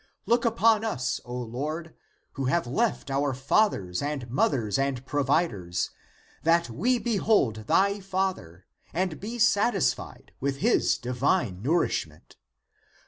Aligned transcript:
Look 0.25 0.45
upon 0.45 0.83
us, 0.83 1.21
O 1.25 1.35
Lord, 1.35 1.93
who 2.33 2.45
have 2.45 2.65
left 2.65 3.11
our 3.11 3.35
fathers 3.35 4.01
and 4.01 4.27
mothers 4.31 4.79
and 4.79 5.05
providers, 5.05 5.91
that 6.41 6.71
we 6.71 6.97
behold 6.97 7.65
thy 7.67 7.99
father, 7.99 8.65
and 8.95 9.19
be 9.19 9.37
satisfied 9.37 10.31
with 10.39 10.55
his 10.57 10.97
divine 10.97 11.61
nourishment. 11.61 12.35